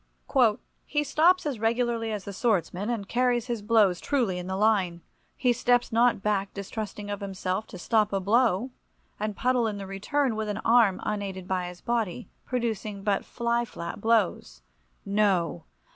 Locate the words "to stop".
7.67-8.11